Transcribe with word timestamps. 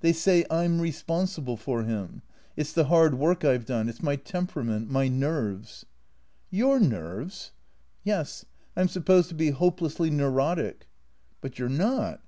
They 0.00 0.14
say 0.14 0.46
I 0.50 0.64
'm 0.64 0.80
responsible 0.80 1.58
for 1.58 1.82
him. 1.82 2.22
It 2.56 2.64
's 2.66 2.72
the 2.72 2.84
hard 2.86 3.16
work 3.18 3.44
I 3.44 3.58
've 3.58 3.66
done. 3.66 3.86
It 3.90 3.96
's 3.96 4.02
my 4.02 4.16
temperament— 4.16 4.88
my 4.90 5.08
nerves."" 5.08 5.84
Your 6.60 6.80
nerves?"" 6.80 7.52
Yes. 8.02 8.46
I 8.78 8.80
'm 8.80 8.88
supposed 8.88 9.28
to 9.28 9.34
be 9.34 9.50
hopelessly 9.50 10.08
neurotic." 10.08 10.88
"But 11.42 11.58
you're 11.58 11.68
not. 11.68 12.22